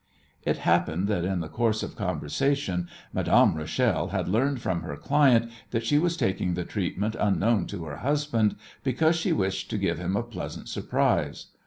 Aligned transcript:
It 0.41 0.57
happened 0.57 1.07
that 1.09 1.25
in 1.25 1.41
the 1.41 1.47
course 1.47 1.83
of 1.83 1.95
conversation 1.95 2.89
Madame 3.13 3.53
Rachel 3.53 4.07
had 4.07 4.27
learned 4.27 4.59
from 4.59 4.81
her 4.81 4.95
client 4.95 5.51
that 5.69 5.85
she 5.85 5.99
was 5.99 6.17
taking 6.17 6.55
the 6.55 6.63
treatment 6.65 7.15
unknown 7.19 7.67
to 7.67 7.85
her 7.85 7.97
husband 7.97 8.55
because 8.83 9.15
she 9.15 9.31
wished 9.31 9.69
to 9.69 9.77
give 9.77 9.99
him 9.99 10.15
a 10.15 10.23
pleasant 10.23 10.69
surprise. 10.69 11.51